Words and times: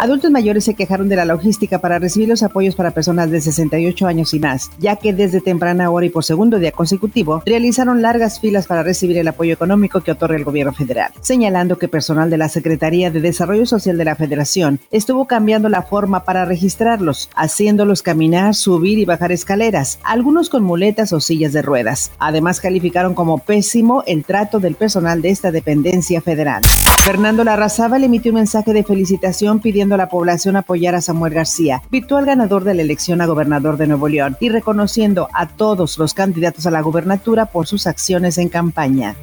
Adultos 0.00 0.30
mayores 0.30 0.64
se 0.64 0.72
quejaron 0.72 1.10
de 1.10 1.16
la 1.16 1.26
logística 1.26 1.78
para 1.78 1.98
recibir 1.98 2.26
los 2.26 2.42
apoyos 2.42 2.74
para 2.74 2.92
personas 2.92 3.30
de 3.30 3.38
68 3.38 4.06
años 4.06 4.32
y 4.32 4.40
más, 4.40 4.70
ya 4.78 4.96
que 4.96 5.12
desde 5.12 5.42
temprana 5.42 5.90
hora 5.90 6.06
y 6.06 6.08
por 6.08 6.24
segundo 6.24 6.58
día 6.58 6.72
consecutivo 6.72 7.42
realizaron 7.44 8.00
largas 8.00 8.40
filas 8.40 8.66
para 8.66 8.82
recibir 8.82 9.18
el 9.18 9.28
apoyo 9.28 9.52
económico 9.52 10.00
que 10.00 10.12
otorga 10.12 10.36
el 10.36 10.44
gobierno 10.44 10.72
federal, 10.72 11.12
señalando 11.20 11.76
que 11.76 11.86
personal 11.86 12.30
de 12.30 12.38
la 12.38 12.48
Secretaría 12.48 13.10
de 13.10 13.20
Desarrollo 13.20 13.66
Social 13.66 13.98
de 13.98 14.06
la 14.06 14.16
Federación 14.16 14.80
estuvo 14.90 15.26
cambiando 15.26 15.68
la 15.68 15.82
forma 15.82 16.24
para 16.24 16.46
registrarlos, 16.46 17.28
haciéndolos 17.36 18.00
caminar, 18.00 18.54
subir 18.54 18.98
y 18.98 19.04
bajar 19.04 19.32
escaleras, 19.32 19.98
algunos 20.02 20.48
con 20.48 20.64
muletas 20.64 21.12
o 21.12 21.20
sillas 21.20 21.52
de 21.52 21.60
ruedas. 21.60 22.10
Además 22.18 22.62
calificaron 22.62 23.12
como 23.12 23.36
pésimo 23.36 24.02
el 24.06 24.24
trato 24.24 24.60
del 24.60 24.76
personal 24.76 25.20
de 25.20 25.28
esta 25.28 25.52
dependencia 25.52 26.22
federal. 26.22 26.62
Fernando 27.04 27.44
Larrazábal 27.44 28.04
emitió 28.04 28.30
un 28.32 28.36
mensaje 28.36 28.72
de 28.72 28.84
felicitación 28.84 29.60
pidiendo 29.60 29.89
a 29.94 29.98
la 29.98 30.08
población 30.08 30.56
apoyar 30.56 30.94
a 30.94 31.00
Samuel 31.00 31.34
García, 31.34 31.82
virtual 31.90 32.26
ganador 32.26 32.64
de 32.64 32.74
la 32.74 32.82
elección 32.82 33.20
a 33.20 33.26
gobernador 33.26 33.76
de 33.76 33.86
Nuevo 33.86 34.08
León, 34.08 34.36
y 34.40 34.48
reconociendo 34.48 35.28
a 35.32 35.48
todos 35.48 35.98
los 35.98 36.14
candidatos 36.14 36.66
a 36.66 36.70
la 36.70 36.80
gubernatura 36.80 37.46
por 37.46 37.66
sus 37.66 37.86
acciones 37.86 38.38
en 38.38 38.48
campaña. 38.48 39.16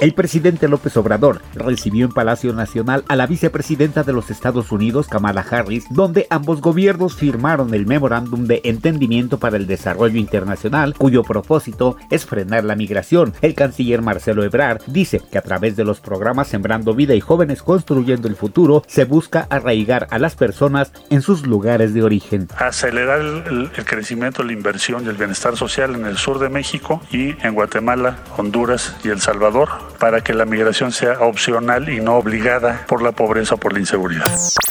El 0.00 0.14
presidente 0.14 0.66
López 0.66 0.96
Obrador 0.96 1.42
recibió 1.52 2.06
en 2.06 2.12
Palacio 2.12 2.54
Nacional 2.54 3.04
a 3.08 3.16
la 3.16 3.26
vicepresidenta 3.26 4.02
de 4.02 4.14
los 4.14 4.30
Estados 4.30 4.72
Unidos, 4.72 5.08
Kamala 5.08 5.42
Harris, 5.42 5.84
donde 5.90 6.26
ambos 6.30 6.62
gobiernos 6.62 7.16
firmaron 7.16 7.74
el 7.74 7.84
memorándum 7.84 8.46
de 8.46 8.62
entendimiento 8.64 9.38
para 9.38 9.58
el 9.58 9.66
desarrollo 9.66 10.18
internacional, 10.18 10.94
cuyo 10.96 11.22
propósito 11.22 11.98
es 12.10 12.24
frenar 12.24 12.64
la 12.64 12.76
migración. 12.76 13.34
El 13.42 13.54
canciller 13.54 14.00
Marcelo 14.00 14.42
Ebrard 14.42 14.80
dice 14.86 15.20
que 15.30 15.36
a 15.36 15.42
través 15.42 15.76
de 15.76 15.84
los 15.84 16.00
programas 16.00 16.48
Sembrando 16.48 16.94
Vida 16.94 17.14
y 17.14 17.20
Jóvenes 17.20 17.62
Construyendo 17.62 18.26
el 18.26 18.36
Futuro 18.36 18.82
se 18.86 19.04
busca 19.04 19.48
arraigar 19.50 20.06
a 20.10 20.18
las 20.18 20.34
personas 20.34 20.92
en 21.10 21.20
sus 21.20 21.46
lugares 21.46 21.92
de 21.92 22.02
origen. 22.02 22.48
Acelerar 22.56 23.20
el, 23.20 23.70
el 23.76 23.84
crecimiento, 23.84 24.44
la 24.44 24.52
inversión 24.52 25.04
y 25.04 25.10
el 25.10 25.16
bienestar 25.16 25.58
social 25.58 25.94
en 25.94 26.06
el 26.06 26.16
sur 26.16 26.38
de 26.38 26.48
México 26.48 27.02
y 27.12 27.34
en 27.46 27.52
Guatemala, 27.52 28.16
Honduras 28.38 28.96
y 29.04 29.10
El 29.10 29.20
Salvador 29.20 29.89
para 30.00 30.22
que 30.22 30.34
la 30.34 30.46
migración 30.46 30.90
sea 30.90 31.20
opcional 31.20 31.88
y 31.90 32.00
no 32.00 32.16
obligada 32.16 32.84
por 32.88 33.02
la 33.02 33.12
pobreza 33.12 33.54
o 33.54 33.58
por 33.58 33.74
la 33.74 33.78
inseguridad. 33.78 34.26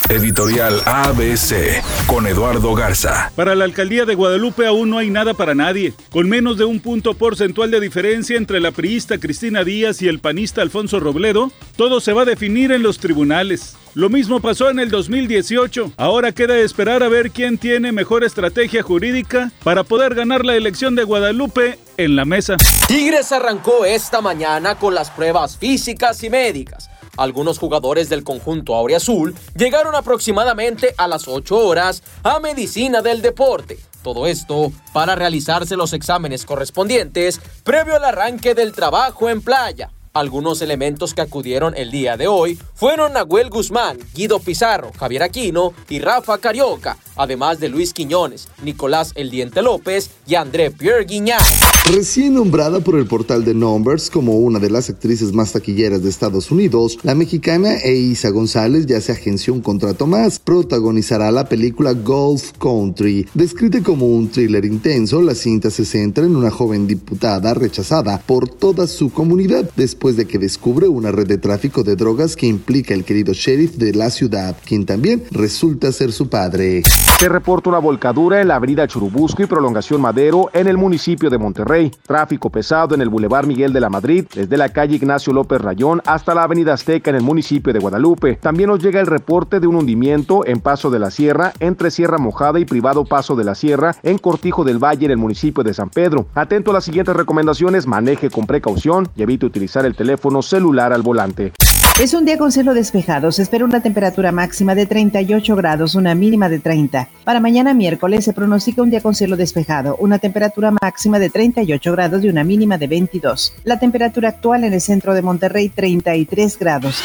Editorial 0.09 0.81
ABC 0.85 1.83
con 2.07 2.25
Eduardo 2.25 2.73
Garza. 2.73 3.31
Para 3.35 3.53
la 3.53 3.63
alcaldía 3.63 4.05
de 4.05 4.15
Guadalupe 4.15 4.65
aún 4.65 4.89
no 4.89 4.97
hay 4.97 5.11
nada 5.11 5.35
para 5.35 5.53
nadie. 5.53 5.93
Con 6.09 6.27
menos 6.27 6.57
de 6.57 6.65
un 6.65 6.79
punto 6.79 7.13
porcentual 7.13 7.69
de 7.69 7.79
diferencia 7.79 8.35
entre 8.35 8.59
la 8.59 8.71
priista 8.71 9.19
Cristina 9.19 9.63
Díaz 9.63 10.01
y 10.01 10.07
el 10.07 10.19
panista 10.19 10.63
Alfonso 10.63 10.99
Robledo, 10.99 11.51
todo 11.77 12.01
se 12.01 12.11
va 12.11 12.23
a 12.23 12.25
definir 12.25 12.71
en 12.71 12.81
los 12.81 12.97
tribunales. 12.97 13.77
Lo 13.93 14.09
mismo 14.09 14.39
pasó 14.39 14.69
en 14.69 14.79
el 14.79 14.89
2018. 14.89 15.93
Ahora 15.97 16.31
queda 16.31 16.57
esperar 16.57 17.03
a 17.03 17.09
ver 17.09 17.29
quién 17.31 17.57
tiene 17.57 17.91
mejor 17.91 18.23
estrategia 18.23 18.81
jurídica 18.81 19.51
para 19.63 19.83
poder 19.83 20.15
ganar 20.15 20.45
la 20.45 20.55
elección 20.55 20.95
de 20.95 21.03
Guadalupe 21.03 21.77
en 21.99 22.15
la 22.15 22.23
mesa. 22.23 22.55
Tigres 22.87 23.29
arrancó 23.33 23.83
esta 23.83 24.21
mañana 24.21 24.75
con 24.75 24.95
las 24.95 25.11
pruebas 25.11 25.57
físicas 25.57 26.23
y 26.23 26.29
médicas. 26.29 26.89
Algunos 27.17 27.59
jugadores 27.59 28.07
del 28.07 28.23
conjunto 28.23 28.73
Aureazul 28.73 29.35
llegaron 29.53 29.93
aproximadamente 29.93 30.95
a 30.97 31.09
las 31.09 31.27
8 31.27 31.57
horas 31.57 32.01
a 32.23 32.39
Medicina 32.39 33.01
del 33.01 33.21
Deporte. 33.21 33.77
Todo 34.01 34.27
esto 34.27 34.71
para 34.93 35.15
realizarse 35.15 35.75
los 35.75 35.91
exámenes 35.91 36.45
correspondientes 36.45 37.41
previo 37.65 37.97
al 37.97 38.05
arranque 38.05 38.55
del 38.55 38.71
trabajo 38.71 39.29
en 39.29 39.41
playa. 39.41 39.91
Algunos 40.19 40.61
elementos 40.61 41.13
que 41.13 41.21
acudieron 41.21 41.73
el 41.77 41.91
día 41.91 42.17
de 42.17 42.27
hoy 42.27 42.59
fueron 42.73 43.13
Nahuel 43.13 43.49
Guzmán, 43.49 43.97
Guido 44.13 44.39
Pizarro, 44.39 44.91
Javier 44.99 45.23
Aquino 45.23 45.71
y 45.87 45.99
Rafa 45.99 46.39
Carioca, 46.39 46.97
además 47.15 47.61
de 47.61 47.69
Luis 47.69 47.93
Quiñones, 47.93 48.49
Nicolás 48.61 49.13
El 49.15 49.29
Diente 49.29 49.61
López 49.61 50.09
y 50.27 50.35
André 50.35 50.71
Pierre 50.71 51.05
Guiñán. 51.05 51.39
Recién 51.85 52.33
nombrada 52.33 52.81
por 52.81 52.97
el 52.99 53.07
portal 53.07 53.45
de 53.45 53.53
Numbers 53.53 54.09
como 54.09 54.37
una 54.37 54.59
de 54.59 54.69
las 54.69 54.89
actrices 54.89 55.31
más 55.31 55.53
taquilleras 55.53 56.03
de 56.03 56.09
Estados 56.09 56.51
Unidos, 56.51 56.99
la 57.03 57.15
mexicana 57.15 57.77
Eiza 57.77 58.29
González 58.29 58.85
ya 58.85 58.99
se 58.99 59.13
agenció 59.13 59.53
un 59.53 59.61
contrato 59.61 60.05
más. 60.05 60.37
Protagonizará 60.37 61.31
la 61.31 61.47
película 61.47 61.93
Golf 61.93 62.51
Country. 62.59 63.25
Descrita 63.33 63.81
como 63.81 64.05
un 64.05 64.29
thriller 64.29 64.65
intenso, 64.65 65.21
la 65.21 65.33
cinta 65.33 65.71
se 65.71 65.85
centra 65.85 66.25
en 66.25 66.35
una 66.35 66.51
joven 66.51 66.87
diputada 66.87 67.53
rechazada 67.53 68.19
por 68.19 68.49
toda 68.49 68.85
su 68.85 69.11
comunidad 69.11 69.69
después 69.75 70.08
de 70.15 70.25
que 70.25 70.37
descubre 70.37 70.87
una 70.87 71.11
red 71.11 71.27
de 71.27 71.37
tráfico 71.37 71.83
de 71.83 71.95
drogas 71.95 72.35
que 72.35 72.47
implica 72.47 72.93
el 72.93 73.03
querido 73.03 73.33
sheriff 73.33 73.75
de 73.75 73.93
la 73.93 74.09
ciudad, 74.09 74.55
quien 74.65 74.85
también 74.85 75.23
resulta 75.31 75.91
ser 75.91 76.11
su 76.11 76.29
padre. 76.29 76.83
Se 77.19 77.29
reporta 77.29 77.69
una 77.69 77.79
volcadura 77.79 78.41
en 78.41 78.47
la 78.47 78.55
avenida 78.55 78.87
Churubusco 78.87 79.43
y 79.43 79.45
Prolongación 79.45 80.01
Madero 80.01 80.49
en 80.53 80.67
el 80.67 80.77
municipio 80.77 81.29
de 81.29 81.37
Monterrey. 81.37 81.91
Tráfico 82.05 82.49
pesado 82.49 82.95
en 82.95 83.01
el 83.01 83.09
Boulevard 83.09 83.45
Miguel 83.45 83.73
de 83.73 83.79
la 83.79 83.89
Madrid, 83.89 84.25
desde 84.33 84.57
la 84.57 84.69
calle 84.69 84.95
Ignacio 84.95 85.33
López 85.33 85.59
Rayón 85.61 86.01
hasta 86.05 86.33
la 86.33 86.43
avenida 86.43 86.73
Azteca 86.73 87.09
en 87.09 87.17
el 87.17 87.23
municipio 87.23 87.73
de 87.73 87.79
Guadalupe. 87.79 88.35
También 88.35 88.69
nos 88.69 88.81
llega 88.81 88.99
el 88.99 89.07
reporte 89.07 89.59
de 89.59 89.67
un 89.67 89.75
hundimiento 89.75 90.45
en 90.45 90.61
Paso 90.61 90.89
de 90.89 90.99
la 90.99 91.11
Sierra, 91.11 91.53
entre 91.59 91.91
Sierra 91.91 92.17
Mojada 92.17 92.59
y 92.59 92.65
Privado 92.65 93.05
Paso 93.05 93.35
de 93.35 93.43
la 93.43 93.55
Sierra, 93.55 93.95
en 94.03 94.17
Cortijo 94.17 94.63
del 94.63 94.79
Valle 94.79 95.05
en 95.05 95.11
el 95.11 95.17
municipio 95.17 95.63
de 95.63 95.73
San 95.73 95.89
Pedro. 95.89 96.27
Atento 96.35 96.71
a 96.71 96.75
las 96.75 96.85
siguientes 96.85 97.15
recomendaciones, 97.15 97.87
maneje 97.87 98.29
con 98.29 98.47
precaución 98.47 99.09
y 99.15 99.23
evite 99.23 99.45
utilizar 99.45 99.85
el 99.89 99.95
teléfono 99.95 100.41
celular 100.41 100.93
al 100.93 101.01
volante. 101.01 101.51
Es 101.99 102.13
un 102.13 102.23
día 102.23 102.37
con 102.37 102.51
cielo 102.51 102.73
despejado. 102.73 103.29
Se 103.31 103.41
espera 103.41 103.65
una 103.65 103.81
temperatura 103.81 104.31
máxima 104.31 104.73
de 104.73 104.85
38 104.85 105.53
grados, 105.57 105.95
una 105.95 106.15
mínima 106.15 106.47
de 106.47 106.59
30. 106.59 107.09
Para 107.25 107.41
mañana 107.41 107.73
miércoles 107.73 108.23
se 108.23 108.31
pronostica 108.31 108.81
un 108.81 108.89
día 108.89 109.01
con 109.01 109.15
cielo 109.15 109.35
despejado, 109.35 109.97
una 109.97 110.17
temperatura 110.17 110.71
máxima 110.81 111.19
de 111.19 111.29
38 111.29 111.91
grados 111.91 112.23
y 112.23 112.29
una 112.29 112.45
mínima 112.45 112.77
de 112.77 112.87
22. 112.87 113.53
La 113.65 113.79
temperatura 113.79 114.29
actual 114.29 114.63
en 114.63 114.73
el 114.73 114.81
centro 114.81 115.13
de 115.13 115.21
Monterrey 115.21 115.67
33 115.67 116.57
grados. 116.57 117.01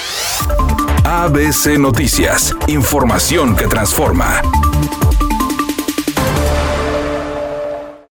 ABC 1.05 1.77
Noticias, 1.79 2.55
información 2.69 3.57
que 3.57 3.67
transforma. 3.67 4.43